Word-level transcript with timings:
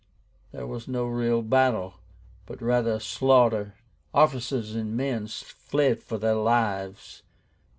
There 0.51 0.65
was 0.65 0.87
no 0.87 1.05
real 1.05 1.43
battle, 1.43 1.93
but 2.47 2.59
rather 2.59 2.93
a 2.93 2.99
slaughter. 2.99 3.75
Officers 4.15 4.73
and 4.73 4.97
men 4.97 5.27
fled 5.27 6.01
for 6.01 6.17
their 6.17 6.33
lives. 6.33 7.21